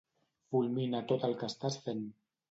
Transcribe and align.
Fulmina 0.53 1.01
tot 1.11 1.25
el 1.27 1.35
que 1.41 1.49
estàs 1.53 1.77
fent. 1.83 2.01